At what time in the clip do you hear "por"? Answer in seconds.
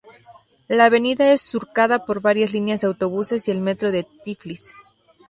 2.05-2.21